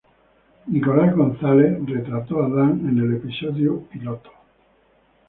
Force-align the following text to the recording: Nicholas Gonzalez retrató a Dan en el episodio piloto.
Nicholas 0.65 1.13
Gonzalez 1.15 1.77
retrató 1.85 2.41
a 2.43 2.49
Dan 2.49 2.89
en 2.89 2.97
el 2.97 3.17
episodio 3.17 3.81
piloto. 3.83 4.31